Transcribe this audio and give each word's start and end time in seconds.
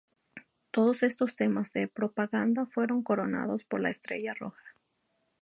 Todos 0.71 1.03
estos 1.03 1.35
temas 1.35 1.73
de 1.73 1.87
propaganda 1.87 2.65
fueron 2.65 3.03
coronados 3.03 3.65
por 3.65 3.81
la 3.81 3.91
estrella 3.91 4.33
roja. 4.33 4.73